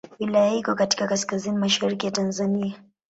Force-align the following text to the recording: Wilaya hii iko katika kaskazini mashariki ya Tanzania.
Wilaya 0.19 0.49
hii 0.51 0.59
iko 0.59 0.75
katika 0.75 1.07
kaskazini 1.07 1.57
mashariki 1.57 2.05
ya 2.05 2.11
Tanzania. 2.11 2.75